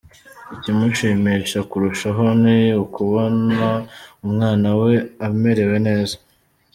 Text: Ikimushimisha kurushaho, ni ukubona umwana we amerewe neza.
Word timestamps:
Ikimushimisha 0.55 1.59
kurushaho, 1.69 2.23
ni 2.41 2.57
ukubona 2.83 3.67
umwana 4.25 4.69
we 4.81 4.93
amerewe 5.27 5.77
neza. 5.87 6.15